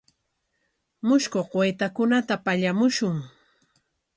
Mushkuq 1.07 1.49
waytakunata 1.57 2.35
pallamushun. 2.45 3.17